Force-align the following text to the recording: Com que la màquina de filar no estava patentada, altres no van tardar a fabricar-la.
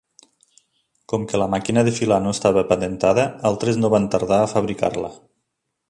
Com 1.13 1.27
que 1.33 1.41
la 1.41 1.47
màquina 1.55 1.83
de 1.89 1.93
filar 1.99 2.19
no 2.25 2.33
estava 2.37 2.65
patentada, 2.73 3.29
altres 3.53 3.81
no 3.83 3.93
van 3.97 4.09
tardar 4.17 4.41
a 4.41 4.49
fabricar-la. 4.57 5.15